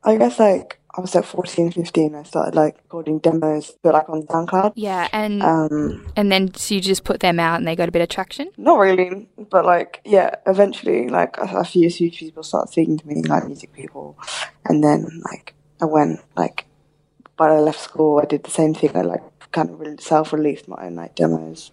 i 0.04 0.16
guess 0.18 0.40
like 0.40 0.80
i 0.98 1.02
was 1.02 1.16
like 1.16 1.26
14 1.26 1.72
15 1.72 2.16
i 2.16 2.24
started 2.24 2.56
like 2.56 2.78
recording 2.78 3.20
demos 3.20 3.72
but 3.82 3.94
like 3.94 4.10
on 4.10 4.24
soundcloud. 4.24 4.74
Yeah, 4.76 5.08
and 5.12 5.44
um 5.44 6.12
and 6.16 6.32
then 6.32 6.54
so 6.54 6.76
you 6.76 6.82
just 6.82 7.04
put 7.04 7.20
them 7.20 7.40
out 7.40 7.58
and 7.58 7.68
they 7.68 7.76
got 7.76 7.90
a 7.90 7.92
bit 7.92 8.02
of 8.02 8.10
traction. 8.10 8.50
Not 8.58 8.80
really, 8.80 9.30
but 9.50 9.66
like, 9.66 10.02
yeah, 10.06 10.36
eventually, 10.48 11.10
like, 11.10 11.38
a, 11.38 11.60
a 11.60 11.64
few, 11.64 11.90
few 11.90 12.12
people 12.12 12.44
started 12.44 12.72
speaking 12.72 12.98
to 12.98 13.08
me, 13.08 13.22
like, 13.24 13.46
music 13.46 13.74
people, 13.74 14.18
and 14.66 14.84
then, 14.84 15.22
like, 15.26 15.54
I 15.82 15.86
went, 15.86 16.22
like, 16.36 16.66
when 17.38 17.50
I 17.50 17.60
left 17.60 17.80
school, 17.80 18.20
I 18.20 18.26
did 18.26 18.44
the 18.44 18.52
same 18.52 18.74
thing. 18.74 18.96
I, 18.96 19.02
like, 19.02 19.22
kind 19.52 19.70
of 19.70 20.02
self-released 20.02 20.68
my 20.68 20.86
own, 20.86 20.96
like, 20.96 21.16
demos, 21.16 21.72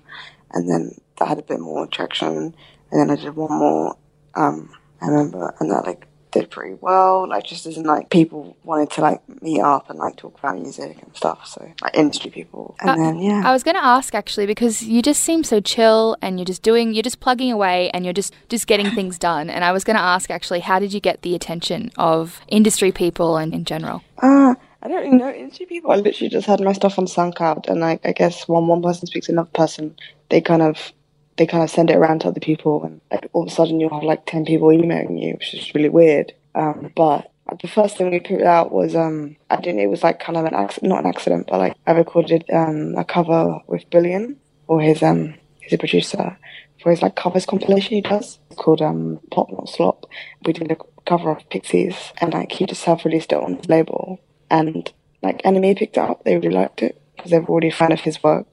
and 0.53 0.69
then 0.69 0.99
that 1.19 1.29
had 1.29 1.39
a 1.39 1.43
bit 1.43 1.61
more 1.61 1.87
traction, 1.87 2.55
and 2.91 3.01
then 3.01 3.11
I 3.11 3.17
did 3.17 3.37
one 3.37 3.53
more, 3.53 3.97
um, 4.35 4.71
I 5.01 5.07
remember, 5.07 5.55
and 5.61 5.71
that, 5.71 5.87
like, 5.87 6.08
did 6.31 6.51
pretty 6.51 6.77
well, 6.81 7.29
like, 7.29 7.45
just 7.45 7.67
as 7.67 7.77
in, 7.77 7.85
like, 7.85 8.11
people 8.11 8.57
wanted 8.65 8.91
to, 8.91 9.01
like, 9.01 9.43
meet 9.43 9.61
up 9.61 9.89
and, 9.91 9.99
like, 9.99 10.17
talk 10.17 10.39
about 10.39 10.59
music 10.59 10.97
and 11.03 11.17
stuff, 11.17 11.47
so, 11.47 11.71
like, 11.83 11.97
industry 11.97 12.31
people, 12.31 12.77
and 12.81 12.91
Uh, 12.91 12.97
then, 12.97 13.19
yeah. 13.19 13.43
I 13.45 13.53
was 13.53 13.63
going 13.63 13.77
to 13.77 13.85
ask 13.85 14.15
actually 14.15 14.47
because 14.47 14.83
you 14.83 15.03
just 15.03 15.23
seem 15.23 15.45
so 15.45 15.61
chill 15.61 16.17
and 16.23 16.39
you're 16.39 16.45
just 16.45 16.63
doing, 16.63 16.93
you're 16.95 17.03
just 17.03 17.21
plugging 17.21 17.51
away 17.53 17.91
and 17.91 18.05
you're 18.05 18.13
just 18.15 18.35
just 18.49 18.67
getting 18.67 18.91
things 18.91 19.19
done. 19.31 19.51
And 19.51 19.65
I 19.65 19.73
was 19.73 19.85
going 19.85 19.97
to 19.97 20.03
ask 20.03 20.31
actually, 20.31 20.61
how 20.61 20.79
did 20.79 20.93
you 20.93 21.01
get 21.01 21.23
the 21.23 21.35
attention 21.35 21.91
of 21.97 22.41
industry 22.49 22.93
people 22.93 23.37
and 23.37 23.53
in 23.55 23.65
general? 23.65 24.03
Uh, 24.23 24.55
I 24.83 24.89
don't 24.89 25.03
really 25.03 25.17
know 25.17 25.31
industry 25.31 25.67
people. 25.67 25.91
I 25.91 25.97
literally 25.97 26.29
just 26.29 26.47
had 26.47 26.61
my 26.61 26.73
stuff 26.73 26.99
on 26.99 27.07
SoundCloud, 27.07 27.69
and 27.69 27.81
like 27.81 28.01
I 28.07 28.13
guess 28.13 28.47
when 28.47 28.67
one 28.69 28.83
person 28.83 29.07
speaks 29.07 29.27
to 29.27 29.33
another 29.33 29.51
person, 29.53 29.97
they 30.29 30.41
kind 30.41 30.63
of 30.63 30.93
they 31.39 31.47
kind 31.47 31.63
of 31.63 31.71
send 31.71 31.91
it 31.91 31.97
around 31.97 32.21
to 32.21 32.29
other 32.29 32.41
people, 32.41 32.85
and 32.85 33.01
like 33.11 33.31
all 33.33 33.43
of 33.43 33.49
a 33.49 33.55
sudden 33.55 33.81
you'll 33.81 33.95
have 33.95 34.03
like 34.03 34.27
ten 34.27 34.45
people 34.45 34.73
emailing 34.73 35.19
you, 35.19 35.35
which 35.35 35.55
is 35.55 35.75
really 35.75 35.89
weird. 35.89 36.33
Um, 36.55 36.93
but 36.95 37.31
the 37.63 37.69
first 37.69 37.97
thing 37.97 38.11
we 38.11 38.21
put 38.21 38.43
out 38.43 38.73
was 38.73 38.95
um 38.95 39.37
I 39.49 39.57
didn't. 39.57 39.81
It 39.81 39.87
was 39.87 40.03
like 40.03 40.21
kind 40.21 40.37
of 40.37 40.45
an 40.45 40.55
accident, 40.55 40.91
not 40.91 41.05
an 41.05 41.11
accident, 41.11 41.47
but 41.49 41.59
like 41.59 41.77
I 41.87 41.93
recorded 41.93 42.45
um 42.53 42.95
a 42.97 43.05
cover 43.05 43.61
with 43.67 43.89
Bullion, 43.91 44.37
or 44.67 44.81
his 44.81 45.03
um 45.03 45.35
he's 45.61 45.73
a 45.73 45.79
producer 45.79 46.37
for 46.83 46.91
his 46.91 47.03
like 47.03 47.17
covers 47.17 47.45
compilation 47.45 47.97
he 47.97 48.01
does 48.01 48.39
it's 48.51 48.61
called 48.61 48.83
um 48.83 49.21
Pop 49.31 49.51
Not 49.51 49.69
Slop. 49.69 50.07
We 50.45 50.53
did 50.53 50.71
a 50.71 50.77
cover 51.07 51.31
of 51.31 51.49
Pixies, 51.49 52.13
and 52.21 52.33
like 52.33 52.53
he 52.53 52.67
just 52.67 52.83
self 52.83 53.05
released 53.05 53.33
it 53.33 53.43
on 53.43 53.57
his 53.57 53.69
label 53.69 54.21
and 54.51 54.93
like 55.23 55.43
NME 55.43 55.77
picked 55.77 55.97
it 55.97 56.01
up. 56.01 56.25
They 56.25 56.37
really 56.37 56.51
liked 56.51 56.83
it 56.83 57.01
because 57.17 57.31
they've 57.31 57.49
already 57.49 57.69
a 57.69 57.73
fan 57.73 57.93
of 57.93 58.01
his 58.01 58.23
work. 58.23 58.47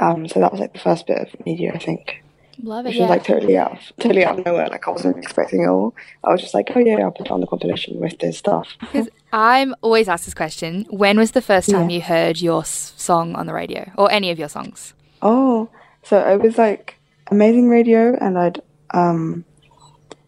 Um, 0.00 0.28
so 0.28 0.40
that 0.40 0.52
was 0.52 0.60
like 0.60 0.72
the 0.72 0.78
first 0.78 1.06
bit 1.06 1.18
of 1.18 1.46
media, 1.46 1.72
I 1.74 1.78
think, 1.78 2.22
Love 2.62 2.86
it. 2.86 2.88
which 2.88 2.96
Yeah. 2.96 3.02
was 3.02 3.10
like 3.10 3.24
totally 3.24 3.56
out, 3.56 3.72
of, 3.72 3.78
totally 4.00 4.24
out 4.24 4.38
of 4.38 4.44
nowhere. 4.44 4.68
Like 4.68 4.86
I 4.88 4.90
wasn't 4.90 5.18
expecting 5.18 5.62
it 5.62 5.68
all. 5.68 5.94
I 6.24 6.30
was 6.32 6.40
just 6.40 6.54
like, 6.54 6.70
oh 6.74 6.80
yeah, 6.80 6.96
I'll 6.98 7.10
put 7.12 7.26
it 7.26 7.32
on 7.32 7.40
the 7.40 7.46
compilation 7.46 7.98
with 8.00 8.18
this 8.18 8.38
stuff. 8.38 8.68
Because 8.80 9.08
I'm 9.32 9.74
always 9.82 10.08
asked 10.08 10.24
this 10.24 10.34
question: 10.34 10.86
When 10.90 11.18
was 11.18 11.32
the 11.32 11.42
first 11.42 11.70
time 11.70 11.88
Yeah. 11.90 11.96
you 11.96 12.02
heard 12.02 12.40
your 12.40 12.64
song 12.64 13.34
on 13.36 13.46
the 13.46 13.52
radio, 13.54 13.90
or 13.96 14.10
any 14.10 14.30
of 14.30 14.38
your 14.38 14.48
songs? 14.48 14.94
Oh, 15.22 15.68
so 16.02 16.18
it 16.32 16.40
was 16.40 16.58
like 16.58 16.98
amazing 17.30 17.68
radio, 17.68 18.16
and 18.20 18.38
I'd 18.38 18.60
um, 18.92 19.44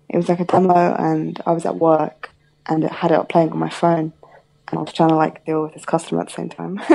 it 0.08 0.16
was 0.16 0.28
like 0.28 0.40
a 0.40 0.44
demo, 0.44 0.94
and 0.94 1.40
I 1.46 1.52
was 1.52 1.64
at 1.66 1.76
work, 1.76 2.30
and 2.66 2.84
it 2.84 2.92
had 2.92 3.10
it 3.10 3.28
playing 3.28 3.50
on 3.52 3.58
my 3.58 3.70
phone, 3.70 4.12
and 4.68 4.78
I 4.78 4.82
was 4.82 4.92
trying 4.92 5.08
to 5.08 5.16
like 5.16 5.44
deal 5.46 5.62
with 5.62 5.74
this 5.74 5.84
customer 5.86 6.20
at 6.20 6.28
the 6.28 6.34
same 6.34 6.48
time. 6.50 6.76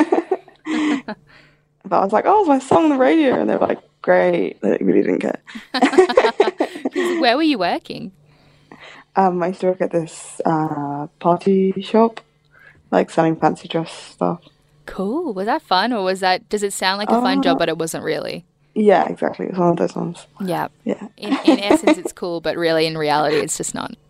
but 1.85 1.97
I 1.97 2.03
was 2.03 2.13
like, 2.13 2.25
oh, 2.27 2.41
it's 2.41 2.47
my 2.49 2.59
song 2.59 2.85
on 2.85 2.89
the 2.91 2.97
radio, 2.97 3.39
and 3.39 3.49
they 3.49 3.55
were 3.55 3.67
like, 3.67 3.79
great. 4.05 4.61
They 4.61 4.77
really 4.81 5.01
didn't 5.01 5.21
care. 5.21 5.41
Where 7.21 7.35
were 7.35 7.43
you 7.43 7.57
working? 7.57 8.11
Um, 9.15 9.41
I 9.41 9.47
used 9.47 9.61
to 9.61 9.67
work 9.67 9.81
at 9.81 9.91
this 9.91 10.39
uh, 10.45 11.07
party 11.19 11.73
shop, 11.81 12.21
like 12.91 13.09
selling 13.09 13.35
fancy 13.35 13.67
dress 13.67 13.91
stuff. 13.91 14.41
Cool. 14.85 15.33
Was 15.33 15.47
that 15.47 15.63
fun, 15.63 15.91
or 15.91 16.03
was 16.03 16.19
that? 16.19 16.47
Does 16.49 16.61
it 16.61 16.71
sound 16.73 16.99
like 16.99 17.09
a 17.09 17.19
fun 17.19 17.39
Uh, 17.39 17.41
job, 17.41 17.57
but 17.57 17.67
it 17.69 17.77
wasn't 17.77 18.03
really? 18.03 18.45
Yeah, 18.75 19.07
exactly. 19.09 19.47
It's 19.47 19.57
one 19.57 19.69
of 19.69 19.77
those 19.77 19.95
ones. 19.95 20.27
Yeah. 20.39 20.67
Yeah. 20.83 21.07
In, 21.17 21.33
in 21.45 21.59
essence, 21.59 21.97
it's 21.97 22.13
cool, 22.13 22.41
but 22.41 22.55
really, 22.57 22.85
in 22.85 22.97
reality, 22.97 23.37
it's 23.37 23.57
just 23.57 23.73
not. 23.73 23.91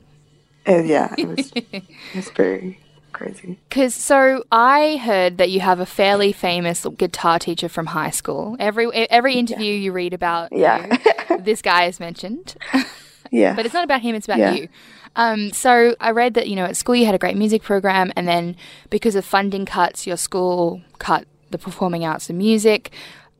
Uh, 0.67 0.81
yeah, 0.81 1.13
it 1.15 1.27
was, 1.27 1.51
it 1.55 1.83
was 2.15 2.27
very 2.31 2.79
crazy. 3.15 3.57
Because 3.69 3.95
so 3.95 4.43
I 4.51 4.98
heard 4.98 5.38
that 5.39 5.50
you 5.50 5.60
have 5.62 5.79
a 5.79 5.86
fairly 5.86 6.31
famous 6.31 6.86
guitar 6.98 7.39
teacher 7.39 7.67
from 7.69 7.88
high 7.88 8.12
school. 8.12 8.55
Every 8.60 8.86
every 9.10 9.36
interview 9.36 9.74
you 9.74 9.91
read 9.91 10.13
about, 10.13 10.51
Yeah. 10.51 10.98
you, 11.29 11.38
this 11.39 11.62
guy 11.62 11.86
is 11.86 12.00
mentioned, 12.00 12.55
Yeah. 13.31 13.55
but 13.55 13.65
it's 13.65 13.74
not 13.74 13.84
about 13.84 14.01
him; 14.01 14.15
it's 14.15 14.27
about 14.27 14.39
Yeah. 14.39 14.53
you. 14.53 14.67
Um, 15.15 15.51
so 15.53 15.95
I 16.00 16.12
read 16.12 16.34
that 16.36 16.48
you 16.50 16.55
know 16.55 16.65
at 16.65 16.75
school 16.77 16.95
you 16.95 17.05
had 17.05 17.15
a 17.15 17.17
great 17.17 17.38
music 17.38 17.63
program, 17.63 18.12
and 18.15 18.27
then 18.27 18.55
because 18.89 19.15
of 19.15 19.25
funding 19.25 19.65
cuts, 19.65 20.05
your 20.05 20.17
school 20.17 20.81
cut 21.00 21.25
the 21.51 21.57
performing 21.57 22.03
arts 22.05 22.29
and 22.29 22.38
music, 22.38 22.91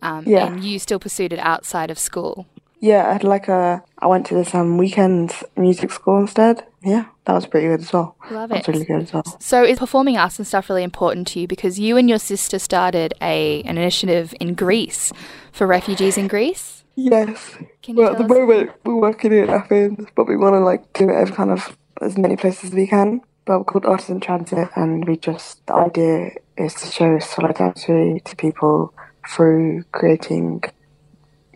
um, 0.01 0.24
Yeah. 0.25 0.48
and 0.48 0.63
you 0.63 0.79
still 0.79 1.00
pursued 1.00 1.34
it 1.34 1.39
outside 1.39 1.91
of 1.91 2.00
school. 2.00 2.46
Yeah, 2.79 3.10
I 3.10 3.13
had 3.13 3.24
like 3.24 3.48
a. 3.48 3.84
I 4.05 4.07
went 4.07 4.27
to 4.27 4.35
this 4.35 4.53
um 4.53 4.77
weekend 4.77 5.33
music 5.57 5.91
school 5.91 6.19
instead. 6.19 6.63
Yeah, 6.83 7.05
that 7.25 7.33
was 7.33 7.47
pretty 7.47 7.65
good 7.65 7.79
as 7.79 7.91
well. 7.91 8.15
Love 8.29 8.51
it. 8.51 8.67
really 8.67 8.85
good 8.85 9.01
as 9.01 9.12
well. 9.12 9.24
So 9.39 9.63
is 9.63 9.79
performing 9.79 10.15
arts 10.15 10.38
and 10.38 10.45
stuff 10.47 10.69
really 10.69 10.83
important 10.83 11.25
to 11.29 11.39
you? 11.39 11.47
Because 11.47 11.79
you 11.79 11.97
and 11.97 12.07
your 12.07 12.19
sister 12.19 12.59
started 12.59 13.15
a 13.19 13.63
an 13.63 13.79
initiative 13.79 14.35
in 14.39 14.53
Greece 14.53 15.12
for 15.51 15.65
refugees 15.65 16.19
in 16.19 16.27
Greece. 16.27 16.83
Yes. 16.93 17.55
Can 17.81 17.97
you 17.97 18.03
well, 18.03 18.12
at 18.12 18.19
the 18.19 18.25
us- 18.25 18.29
moment 18.29 18.71
we're 18.85 18.95
working 18.95 19.33
in 19.33 19.50
Athens, 19.50 20.07
but 20.15 20.27
we 20.27 20.38
want 20.38 20.53
to 20.53 20.59
like 20.59 20.93
do 20.93 21.09
it 21.09 21.27
in 21.27 21.33
kind 21.33 21.50
of 21.50 21.75
as 22.00 22.15
many 22.15 22.35
places 22.38 22.65
as 22.65 22.75
we 22.75 22.85
can. 22.85 23.21
But 23.45 23.57
we're 23.57 23.63
called 23.65 23.85
Artists 23.88 24.12
in 24.12 24.19
Transit, 24.19 24.69
and 24.75 25.07
we 25.07 25.17
just 25.17 25.65
the 25.65 25.74
idea 25.74 26.29
is 26.57 26.75
to 26.75 26.85
show 26.91 27.17
solidarity 27.17 28.21
to 28.24 28.35
people 28.35 28.93
through 29.27 29.83
creating 29.93 30.62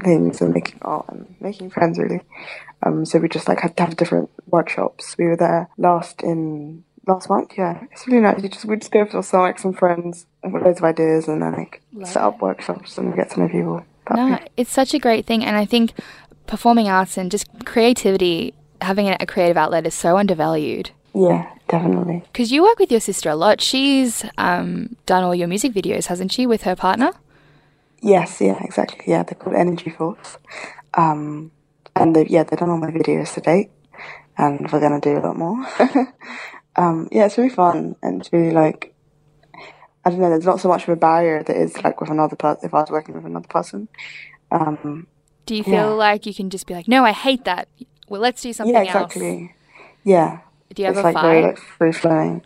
things 0.03 0.41
and 0.41 0.53
making 0.53 0.79
art 0.81 1.05
and 1.09 1.35
making 1.39 1.69
friends 1.69 1.97
really. 1.97 2.21
Um, 2.83 3.05
so 3.05 3.19
we 3.19 3.27
just 3.29 3.47
like 3.47 3.59
had 3.59 3.75
to 3.77 3.83
have 3.83 3.97
different 3.97 4.29
workshops. 4.47 5.15
We 5.17 5.25
were 5.25 5.35
there 5.37 5.69
last 5.77 6.21
in 6.23 6.83
last 7.07 7.29
month. 7.29 7.53
Yeah, 7.57 7.83
it's 7.91 8.07
really 8.07 8.21
nice. 8.21 8.41
You 8.41 8.49
just 8.49 8.65
we 8.65 8.77
just 8.77 8.91
go 8.91 9.05
for 9.05 9.21
some 9.21 9.41
like 9.41 9.59
some 9.59 9.73
friends 9.73 10.25
and 10.43 10.53
with 10.53 10.63
loads 10.63 10.79
of 10.79 10.85
ideas, 10.85 11.27
and 11.27 11.41
then 11.41 11.53
like 11.53 11.81
Love 11.93 12.07
set 12.09 12.23
up 12.23 12.41
workshops 12.41 12.97
and 12.97 13.15
get 13.15 13.31
to 13.31 13.39
know 13.41 13.49
people. 13.49 13.83
That'd 14.07 14.25
No, 14.31 14.37
be- 14.37 14.43
it's 14.57 14.71
such 14.71 14.93
a 14.93 14.99
great 14.99 15.25
thing, 15.25 15.43
and 15.43 15.55
I 15.57 15.65
think 15.65 15.91
performing 16.47 16.87
arts 16.87 17.17
and 17.17 17.29
just 17.29 17.47
creativity, 17.65 18.53
having 18.81 19.07
a, 19.09 19.17
a 19.19 19.25
creative 19.25 19.57
outlet, 19.57 19.85
is 19.85 19.93
so 19.93 20.17
undervalued. 20.17 20.91
yeah, 21.13 21.51
definitely. 21.67 22.23
Because 22.31 22.51
you 22.51 22.63
work 22.63 22.79
with 22.79 22.91
your 22.91 23.01
sister 23.01 23.29
a 23.29 23.35
lot. 23.35 23.59
She's 23.61 24.23
um, 24.37 24.95
done 25.05 25.23
all 25.23 25.35
your 25.35 25.47
music 25.49 25.73
videos, 25.73 26.05
hasn't 26.05 26.31
she, 26.31 26.45
with 26.47 26.61
her 26.63 26.75
partner? 26.75 27.11
Yes, 28.01 28.39
yeah, 28.41 28.57
exactly. 28.63 29.01
Yeah, 29.07 29.23
they're 29.23 29.35
called 29.35 29.55
Energy 29.55 29.89
Force. 29.89 30.37
Um, 30.93 31.51
and 31.95 32.15
they, 32.15 32.25
yeah, 32.27 32.43
they've 32.43 32.57
done 32.59 32.69
all 32.69 32.77
my 32.77 32.91
videos 32.91 33.33
to 33.33 33.41
date, 33.41 33.71
and 34.37 34.71
we're 34.71 34.79
gonna 34.79 35.01
do 35.01 35.17
a 35.17 35.19
lot 35.19 35.37
more. 35.37 35.65
um, 36.75 37.09
yeah, 37.11 37.25
it's 37.25 37.37
really 37.37 37.49
fun, 37.49 37.95
and 38.01 38.21
it's 38.21 38.31
really 38.31 38.51
like, 38.51 38.93
I 40.05 40.09
don't 40.09 40.19
know, 40.19 40.29
there's 40.29 40.45
not 40.45 40.61
so 40.61 40.69
much 40.69 40.83
of 40.83 40.89
a 40.89 40.95
barrier 40.95 41.43
that 41.43 41.55
is 41.55 41.81
like 41.83 41.99
with 41.99 42.09
another 42.09 42.35
person, 42.35 42.61
if 42.65 42.73
I 42.73 42.79
was 42.81 42.89
working 42.89 43.15
with 43.15 43.25
another 43.25 43.47
person. 43.47 43.89
Um, 44.51 45.07
Do 45.45 45.55
you 45.55 45.63
feel 45.63 45.73
Yeah. 45.73 45.85
like 45.87 46.25
you 46.25 46.33
can 46.33 46.49
just 46.49 46.67
be 46.67 46.73
like, 46.73 46.87
no, 46.87 47.03
I 47.03 47.11
hate 47.11 47.43
that. 47.45 47.67
Well, 48.07 48.21
let's 48.21 48.41
do 48.41 48.53
something 48.53 48.73
yeah, 48.73 48.81
else. 48.81 49.15
exactly. 49.15 49.55
Yeah, 50.03 50.39
Do 50.73 50.81
you 50.83 50.89
it's 50.89 50.97
ever 50.97 51.07
like 51.07 51.13
fight? 51.15 51.21
very 51.21 51.41
like 51.43 51.57
free 51.57 51.91
flowing. 51.91 52.45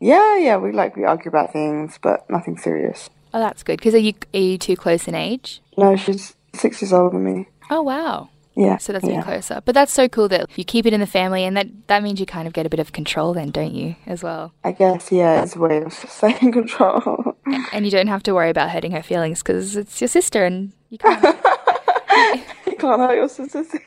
Yeah, 0.00 0.36
yeah, 0.38 0.56
we 0.56 0.72
like, 0.72 0.96
we 0.96 1.04
argue 1.04 1.28
about 1.28 1.52
things, 1.52 1.98
but 2.02 2.28
nothing 2.28 2.56
serious. 2.58 3.08
Oh, 3.32 3.40
that's 3.40 3.62
good. 3.62 3.78
Because 3.78 3.94
are 3.94 3.98
you 3.98 4.14
are 4.34 4.40
you 4.40 4.58
too 4.58 4.76
close 4.76 5.06
in 5.08 5.14
age? 5.14 5.60
No, 5.76 5.96
she's 5.96 6.34
six 6.54 6.82
years 6.82 6.92
older 6.92 7.16
than 7.16 7.24
me. 7.24 7.48
Oh 7.70 7.82
wow. 7.82 8.28
Yeah. 8.56 8.78
So 8.78 8.92
that's 8.92 9.04
yeah. 9.04 9.12
even 9.12 9.22
closer. 9.22 9.62
But 9.64 9.74
that's 9.74 9.92
so 9.92 10.08
cool 10.08 10.28
that 10.28 10.50
you 10.58 10.64
keep 10.64 10.84
it 10.84 10.92
in 10.92 11.00
the 11.00 11.06
family, 11.06 11.44
and 11.44 11.56
that 11.56 11.68
that 11.86 12.02
means 12.02 12.20
you 12.20 12.26
kind 12.26 12.46
of 12.46 12.52
get 12.52 12.66
a 12.66 12.68
bit 12.68 12.80
of 12.80 12.92
control 12.92 13.32
then, 13.32 13.50
don't 13.50 13.72
you, 13.74 13.96
as 14.06 14.22
well? 14.22 14.52
I 14.64 14.72
guess, 14.72 15.10
yeah, 15.12 15.42
it's 15.42 15.56
a 15.56 15.58
way 15.58 15.82
of 15.82 15.92
staying 16.08 16.38
in 16.42 16.52
control. 16.52 17.36
And 17.72 17.84
you 17.84 17.90
don't 17.90 18.08
have 18.08 18.22
to 18.24 18.34
worry 18.34 18.50
about 18.50 18.70
hurting 18.70 18.92
her 18.92 19.02
feelings 19.02 19.42
because 19.42 19.76
it's 19.76 20.00
your 20.00 20.08
sister, 20.08 20.44
and 20.44 20.72
you 20.90 20.98
can't. 20.98 21.22
you 22.66 22.76
can't 22.76 23.00
hurt 23.00 23.14
your 23.14 23.28
sister. 23.28 23.64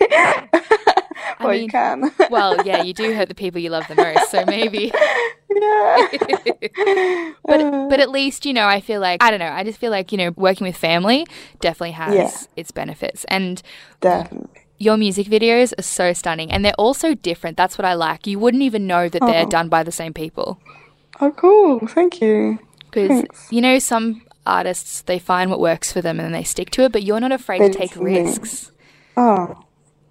well, 1.39 1.49
mean- 1.51 1.63
you 1.63 1.67
can. 1.67 2.11
well, 2.29 2.65
yeah, 2.65 2.81
you 2.83 2.93
do 2.93 3.13
hurt 3.13 3.29
the 3.29 3.35
people 3.35 3.59
you 3.59 3.69
love 3.69 3.87
the 3.87 3.95
most, 3.95 4.31
so 4.31 4.45
maybe. 4.45 4.91
But 7.45 7.89
but 7.89 7.99
at 7.99 8.09
least 8.09 8.45
you 8.45 8.53
know, 8.53 8.65
I 8.67 8.81
feel 8.81 9.01
like 9.01 9.21
I 9.23 9.29
don't 9.31 9.39
know. 9.39 9.51
I 9.51 9.63
just 9.63 9.79
feel 9.79 9.91
like 9.91 10.11
you 10.11 10.17
know, 10.17 10.31
working 10.35 10.65
with 10.67 10.77
family 10.77 11.25
definitely 11.59 11.91
has 11.91 12.13
Yeah. 12.15 12.31
its 12.55 12.71
benefits, 12.71 13.25
and 13.25 13.61
Definitely. 14.01 14.49
your 14.79 14.97
music 14.97 15.27
videos 15.27 15.73
are 15.77 15.81
so 15.83 16.13
stunning, 16.13 16.51
and 16.51 16.63
they're 16.63 16.73
also 16.77 17.13
different. 17.15 17.57
That's 17.57 17.77
what 17.77 17.85
I 17.85 17.93
like. 17.93 18.27
You 18.27 18.39
wouldn't 18.39 18.63
even 18.63 18.87
know 18.87 19.09
that 19.09 19.21
they're 19.21 19.45
Oh. 19.45 19.49
done 19.49 19.69
by 19.69 19.83
the 19.83 19.91
same 19.91 20.13
people 20.13 20.59
Oh, 21.21 21.31
cool. 21.31 21.79
Thank 21.87 22.21
you. 22.21 22.59
because 22.91 23.23
you 23.51 23.61
know 23.61 23.79
some 23.79 24.21
artists 24.45 25.01
they 25.01 25.19
find 25.19 25.49
what 25.49 25.59
works 25.59 25.91
for 25.93 26.01
them 26.01 26.19
and 26.19 26.25
then 26.25 26.33
they 26.33 26.43
stick 26.43 26.69
to 26.71 26.83
it, 26.83 26.91
but 26.91 27.03
you're 27.03 27.19
not 27.19 27.31
afraid 27.31 27.59
to 27.59 27.69
take 27.69 27.91
just 27.91 28.01
lean. 28.01 28.25
risks. 28.25 28.71
Oh. 29.15 29.62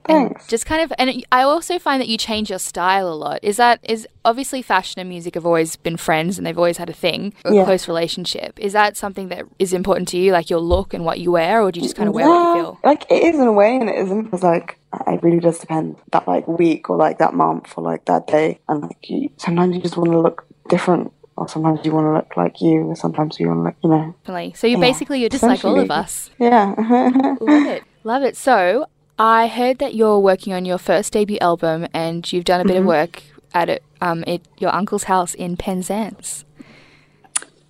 Oh, 0.09 0.15
And 0.17 0.29
thanks. 0.31 0.47
just 0.49 0.67
kind 0.67 0.83
of, 0.83 0.93
and 0.99 1.25
I 1.31 1.43
also 1.43 1.79
find 1.79 2.01
that 2.01 2.09
you 2.09 2.19
change 2.19 2.51
your 2.51 2.59
style 2.59 3.09
a 3.09 3.15
lot. 3.15 3.39
Is 3.43 3.57
that 3.59 3.79
is 3.83 4.07
obviously 4.25 4.61
fashion 4.63 5.01
and 5.01 5.09
music 5.09 5.35
have 5.35 5.47
always 5.47 5.77
been 5.77 5.97
friends 5.97 6.39
and 6.39 6.47
they've 6.47 6.59
always 6.59 6.79
had 6.79 6.91
a 6.91 6.93
thing, 6.93 7.33
a 7.45 7.55
Yeah. 7.55 7.65
close 7.65 7.87
relationship. 7.87 8.59
Is 8.59 8.73
that 8.73 8.97
something 8.97 9.29
that 9.29 9.45
is 9.59 9.73
important 9.73 10.09
to 10.09 10.17
you, 10.19 10.33
like 10.33 10.51
your 10.51 10.59
look 10.61 10.93
and 10.95 11.05
what 11.05 11.21
you 11.21 11.31
wear, 11.33 11.63
or 11.63 11.71
do 11.71 11.79
you 11.79 11.85
just 11.85 11.97
kind 11.97 12.09
of 12.09 12.15
wear 12.15 12.29
what 12.29 12.41
you 12.43 12.53
feel? 12.53 12.79
Like 12.85 13.05
it 13.11 13.23
is 13.23 13.37
in 13.39 13.47
a 13.47 13.53
way, 13.53 13.77
and 13.77 13.89
it 13.89 13.97
isn't 13.97 14.23
because 14.25 14.43
like 14.43 14.79
it 15.07 15.23
really 15.23 15.41
does 15.41 15.59
depend 15.59 15.97
that 16.11 16.27
like 16.27 16.47
week 16.49 16.91
or 16.91 16.97
like 16.97 17.19
that 17.19 17.35
month 17.35 17.73
or 17.77 17.85
like 17.85 18.05
that 18.07 18.27
day, 18.27 18.59
and 18.69 18.83
like 18.83 18.99
you, 19.09 19.31
sometimes 19.37 19.77
you 19.77 19.83
just 19.83 19.97
want 19.97 20.11
to 20.11 20.19
look 20.21 20.45
different, 20.69 21.13
or 21.37 21.49
sometimes 21.49 21.81
you 21.85 21.93
want 21.93 22.07
to 22.07 22.13
look 22.13 22.37
like 22.37 22.61
you, 22.61 22.83
or 22.89 22.97
sometimes 22.97 23.39
you 23.39 23.47
want 23.49 23.59
to 23.61 23.63
look, 23.65 23.77
you 23.85 23.91
know, 23.91 24.15
Definitely. 24.25 24.53
So 24.55 24.67
you 24.67 24.77
Yeah, 24.79 24.81
basically 24.81 25.21
you're 25.21 25.29
just 25.31 25.45
like 25.45 25.65
all 25.65 25.79
of 25.79 25.91
us. 25.91 26.31
yeah. 26.39 26.75
Love 27.41 27.67
it. 27.67 27.85
Love 28.05 28.23
it. 28.25 28.37
So 28.37 28.87
I 29.19 29.47
heard 29.47 29.79
that 29.79 29.95
you're 29.95 30.19
working 30.19 30.53
on 30.53 30.65
your 30.65 30.79
first 30.79 31.13
debut 31.13 31.39
album 31.41 31.87
and 31.93 32.31
you've 32.33 32.45
done 32.45 32.61
a 32.61 32.65
bit 32.65 32.77
of 32.77 32.85
work 32.85 33.23
at 33.55 33.69
it, 33.69 33.83
um, 34.01 34.25
at 34.27 34.41
your 34.59 34.75
uncle's 34.75 35.05
house 35.05 35.35
in 35.35 35.57
Penzance. 35.57 36.45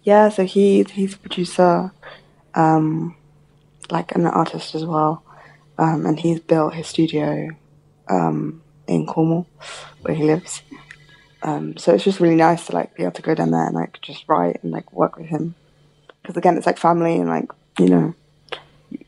Yeah, 0.05 0.31
so 0.31 0.45
he 0.45 0.83
he's 0.83 1.15
a 1.15 1.19
producer, 1.19 1.93
um, 2.55 3.15
like 3.91 4.15
an 4.15 4.27
artist 4.27 4.75
as 4.75 4.85
well, 4.85 5.23
um, 5.79 6.07
and 6.07 6.19
he's 6.19 6.41
built 6.41 6.75
his 6.75 6.89
studio 6.89 7.51
um, 8.09 8.63
in 8.89 9.07
Cornwall, 9.07 9.47
where 10.01 10.15
he 10.15 10.25
lives. 10.25 10.63
Um, 11.43 11.77
so 11.77 11.95
it's 11.95 12.05
just 12.05 12.19
really 12.19 12.35
nice 12.35 12.67
to 12.67 12.73
like 12.73 12.97
be 12.97 13.03
able 13.03 13.13
to 13.13 13.23
go 13.23 13.35
down 13.35 13.53
there 13.53 13.67
and 13.67 13.75
like 13.75 14.01
just 14.01 14.25
write 14.29 14.63
and 14.63 14.73
like 14.73 14.93
work 14.93 15.17
with 15.17 15.27
him, 15.27 15.55
because 16.21 16.37
again, 16.37 16.57
it's 16.57 16.67
like 16.67 16.79
family 16.79 17.17
and 17.17 17.29
like 17.29 17.51
you 17.79 17.89
know, 17.89 18.15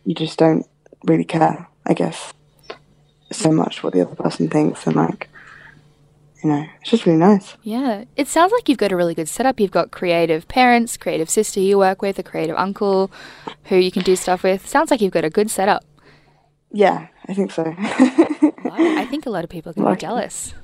you 0.05 0.15
just 0.15 0.39
don't 0.39 0.65
really 1.05 1.25
care, 1.25 1.67
I 1.87 1.95
guess, 1.95 2.33
so 3.33 3.51
much 3.51 3.83
what 3.83 3.93
the 3.93 4.01
other 4.03 4.15
person 4.15 4.49
thinks 4.49 4.87
and 4.87 4.97
like, 4.97 5.29
you 6.43 6.51
know, 6.51 6.67
it's 6.81 6.91
just 6.91 7.07
really 7.07 7.19
nice. 7.19 7.57
Yeah. 7.63 8.05
It 8.17 8.29
sounds 8.29 8.53
like 8.53 8.69
you've 8.69 8.79
got 8.79 8.93
a 8.93 8.97
really 8.97 9.15
good 9.15 9.29
setup. 9.29 9.59
You've 9.59 9.71
got 9.71 9.91
creative 9.91 10.47
parents, 10.47 10.97
creative 10.97 11.31
sister 11.31 11.61
you 11.61 11.79
work 11.79 12.03
with, 12.03 12.19
a 12.19 12.23
creative 12.23 12.57
uncle 12.57 13.11
who 13.65 13.77
you 13.77 13.91
can 13.91 14.03
do 14.03 14.15
stuff 14.15 14.43
with. 14.43 14.67
Sounds 14.69 14.91
like 14.91 15.01
you've 15.01 15.13
got 15.13 15.25
a 15.25 15.31
good 15.31 15.51
setup. 15.51 15.85
Yeah, 16.71 17.07
I 17.29 17.35
think 17.35 17.51
so. 17.53 17.75
I 17.79 18.97
I 18.99 19.07
think 19.07 19.27
a 19.27 19.31
lot 19.31 19.45
of 19.45 19.51
people 19.51 19.71
are 19.71 19.75
going 19.75 19.87
to 19.89 19.95
be 19.95 20.01
jealous. 20.01 20.55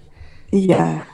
yeah. 0.50 1.04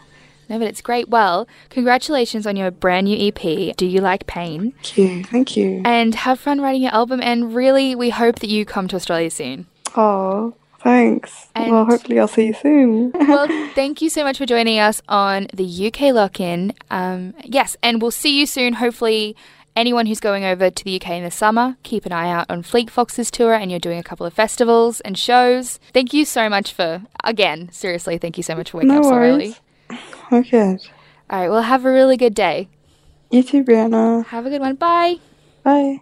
No, 0.48 0.60
but 0.60 0.68
it's 0.68 0.80
great. 0.80 1.08
Well, 1.08 1.48
congratulations 1.70 2.46
on 2.46 2.54
your 2.54 2.70
brand 2.70 3.06
new 3.08 3.28
EP, 3.28 3.76
Do 3.76 3.84
You 3.84 4.00
Like 4.00 4.28
Pain? 4.28 4.72
Thank 4.82 4.96
you. 4.96 5.24
Thank 5.24 5.56
you. 5.56 5.82
And 5.84 6.14
have 6.14 6.38
fun 6.38 6.60
writing 6.60 6.82
your 6.82 6.94
album. 6.94 7.20
And 7.20 7.52
really, 7.52 7.96
we 7.96 8.10
hope 8.10 8.38
that 8.38 8.48
you 8.48 8.64
come 8.64 8.86
to 8.88 8.96
Australia 8.96 9.28
soon. 9.28 9.66
Oh, 9.96 10.54
thanks. 10.80 11.48
And- 11.54 11.72
well, 11.72 11.84
hopefully 11.84 12.18
I'll 12.18 12.28
see 12.28 12.46
you 12.46 12.54
soon. 12.54 13.12
well, 13.14 13.46
thank 13.74 14.02
you 14.02 14.10
so 14.10 14.24
much 14.24 14.38
for 14.38 14.46
joining 14.46 14.78
us 14.78 15.02
on 15.08 15.48
the 15.52 15.86
UK 15.86 16.14
Lock 16.14 16.40
In. 16.40 16.74
Um, 16.90 17.34
yes, 17.44 17.76
and 17.82 18.00
we'll 18.02 18.10
see 18.10 18.38
you 18.38 18.46
soon. 18.46 18.74
Hopefully, 18.74 19.36
anyone 19.74 20.06
who's 20.06 20.20
going 20.20 20.44
over 20.44 20.70
to 20.70 20.84
the 20.84 20.96
UK 20.96 21.10
in 21.10 21.24
the 21.24 21.30
summer, 21.30 21.76
keep 21.82 22.06
an 22.06 22.12
eye 22.12 22.30
out 22.30 22.46
on 22.48 22.62
Fleet 22.62 22.90
Foxes' 22.90 23.30
tour, 23.30 23.54
and 23.54 23.70
you're 23.70 23.80
doing 23.80 23.98
a 23.98 24.02
couple 24.02 24.26
of 24.26 24.32
festivals 24.32 25.00
and 25.00 25.18
shows. 25.18 25.78
Thank 25.92 26.12
you 26.12 26.24
so 26.24 26.48
much 26.48 26.72
for, 26.72 27.02
again, 27.24 27.70
seriously, 27.72 28.18
thank 28.18 28.36
you 28.36 28.42
so 28.42 28.54
much 28.54 28.70
for 28.70 28.78
waking 28.78 28.92
no 28.94 28.98
up 28.98 29.04
so 29.04 29.10
worries. 29.10 29.60
early. 29.90 30.00
Oh, 30.32 30.42
good. 30.42 30.80
All 31.28 31.40
right, 31.40 31.48
well, 31.48 31.62
have 31.62 31.84
a 31.84 31.90
really 31.92 32.16
good 32.16 32.34
day. 32.34 32.68
You 33.30 33.42
too, 33.42 33.64
Brianna. 33.64 34.24
Have 34.26 34.46
a 34.46 34.50
good 34.50 34.60
one. 34.60 34.76
Bye. 34.76 35.16
Bye. 35.62 36.00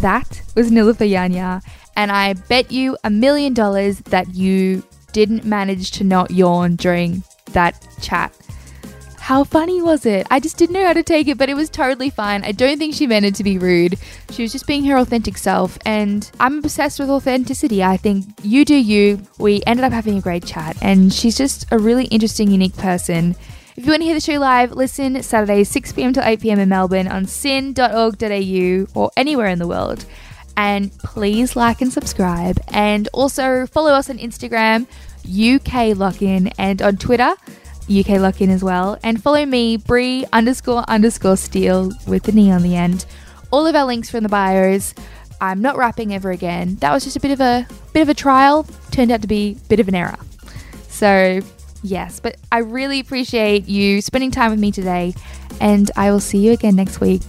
That 0.00 0.42
was 0.54 0.70
Nilufer 0.70 1.08
Yanya, 1.08 1.62
and 1.96 2.10
I 2.10 2.32
bet 2.32 2.72
you 2.72 2.96
a 3.04 3.10
million 3.10 3.52
dollars 3.52 3.98
that 4.00 4.34
you 4.34 4.82
didn't 5.12 5.44
manage 5.44 5.90
to 5.92 6.04
not 6.04 6.30
yawn 6.30 6.76
during 6.76 7.22
that 7.52 7.86
chat. 8.00 8.34
How 9.18 9.44
funny 9.44 9.80
was 9.80 10.04
it? 10.04 10.26
I 10.30 10.40
just 10.40 10.56
didn't 10.56 10.72
know 10.72 10.84
how 10.84 10.94
to 10.94 11.02
take 11.02 11.28
it, 11.28 11.38
but 11.38 11.48
it 11.48 11.54
was 11.54 11.70
totally 11.70 12.10
fine. 12.10 12.42
I 12.42 12.50
don't 12.50 12.78
think 12.78 12.94
she 12.94 13.06
meant 13.06 13.24
it 13.24 13.36
to 13.36 13.44
be 13.44 13.56
rude. 13.56 13.96
She 14.30 14.42
was 14.42 14.50
just 14.50 14.66
being 14.66 14.84
her 14.86 14.96
authentic 14.96 15.38
self, 15.38 15.78
and 15.84 16.28
I'm 16.40 16.58
obsessed 16.58 16.98
with 16.98 17.08
authenticity. 17.08 17.84
I 17.84 17.98
think 17.98 18.26
you 18.42 18.64
do 18.64 18.74
you. 18.74 19.20
We 19.38 19.62
ended 19.66 19.84
up 19.84 19.92
having 19.92 20.18
a 20.18 20.20
great 20.20 20.44
chat, 20.44 20.76
and 20.82 21.12
she's 21.12 21.36
just 21.36 21.66
a 21.70 21.78
really 21.78 22.06
interesting, 22.06 22.50
unique 22.50 22.76
person. 22.76 23.36
If 23.74 23.86
you 23.86 23.92
want 23.92 24.02
to 24.02 24.04
hear 24.04 24.14
the 24.14 24.20
show 24.20 24.38
live, 24.38 24.72
listen 24.72 25.22
Saturdays 25.22 25.70
6 25.70 25.92
pm 25.92 26.12
to 26.12 26.28
8 26.28 26.40
pm 26.40 26.58
in 26.58 26.68
Melbourne 26.68 27.08
on 27.08 27.24
syn.org.au 27.24 28.86
or 28.94 29.10
anywhere 29.16 29.46
in 29.46 29.58
the 29.58 29.66
world. 29.66 30.04
And 30.58 30.92
please 30.98 31.56
like 31.56 31.80
and 31.80 31.90
subscribe, 31.90 32.60
and 32.68 33.08
also 33.14 33.66
follow 33.66 33.92
us 33.92 34.10
on 34.10 34.18
Instagram, 34.18 34.86
UK 35.24 35.96
Lockin, 35.96 36.48
and 36.58 36.82
on 36.82 36.98
Twitter. 36.98 37.34
UK 37.90 38.20
Lock 38.20 38.42
In 38.42 38.50
as 38.50 38.62
well. 38.62 38.98
And 39.02 39.22
follow 39.22 39.46
me, 39.46 39.78
Brie 39.78 40.26
underscore 40.34 40.84
underscore 40.86 41.38
Steel 41.38 41.92
with 42.06 42.24
the 42.24 42.32
knee 42.32 42.52
on 42.52 42.62
the 42.62 42.76
end. 42.76 43.06
All 43.50 43.66
of 43.66 43.74
our 43.74 43.86
links 43.86 44.10
from 44.10 44.22
the 44.22 44.28
bios. 44.28 44.94
I'm 45.40 45.62
not 45.62 45.78
rapping 45.78 46.14
ever 46.14 46.30
again. 46.30 46.76
That 46.76 46.92
was 46.92 47.04
just 47.04 47.16
a 47.16 47.20
bit 47.20 47.30
of 47.30 47.40
a 47.40 47.66
bit 47.94 48.02
of 48.02 48.10
a 48.10 48.14
trial. 48.14 48.66
Turned 48.90 49.10
out 49.10 49.22
to 49.22 49.28
be 49.28 49.56
a 49.64 49.68
bit 49.68 49.80
of 49.80 49.88
an 49.88 49.94
error. 49.94 50.18
So 50.88 51.40
yes, 51.82 52.20
but 52.20 52.36
I 52.50 52.58
really 52.58 53.00
appreciate 53.00 53.68
you 53.68 54.00
spending 54.00 54.30
time 54.30 54.50
with 54.50 54.60
me 54.60 54.72
today, 54.72 55.14
and 55.60 55.90
I 55.96 56.10
will 56.10 56.20
see 56.20 56.38
you 56.38 56.52
again 56.52 56.76
next 56.76 57.00
week. 57.00 57.22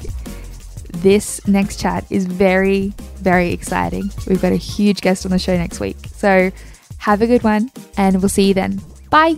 This 0.94 1.46
next 1.48 1.80
chat 1.80 2.06
is 2.10 2.26
very, 2.26 2.94
very 3.18 3.52
exciting. 3.52 4.10
We've 4.28 4.42
got 4.42 4.52
a 4.52 4.58
huge 4.58 5.02
guest 5.02 5.26
on 5.26 5.32
the 5.32 5.40
show 5.40 5.58
next 5.58 5.80
week. 5.80 5.98
So 6.14 6.52
have 6.98 7.22
a 7.22 7.28
good 7.28 7.44
one, 7.44 7.72
and 7.98 8.22
we'll 8.22 8.30
see 8.30 8.48
you 8.48 8.54
then. 8.54 8.82
Bye. 9.10 9.38